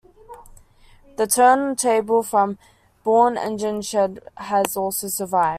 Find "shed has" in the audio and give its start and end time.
3.83-4.75